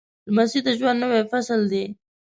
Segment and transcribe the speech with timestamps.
[0.27, 1.83] لمسی د ژوند نوی فصل دی.